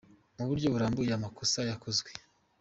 mu 0.37 0.43
buryo 0.49 0.67
burambuye 0.73 1.11
amakosa 1.13 1.59
yakozwe. 1.69 2.09